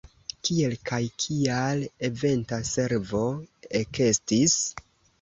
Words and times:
Kiel 0.47 0.71
kaj 0.89 0.99
kial 1.25 1.85
Eventa 2.09 2.61
Servo 2.73 3.25
ekestis? 3.85 4.61